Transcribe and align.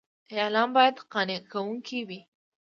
اعلان 0.37 0.69
باید 0.75 0.95
قانع 1.11 1.39
کوونکی 1.51 1.99
وي. 2.07 2.19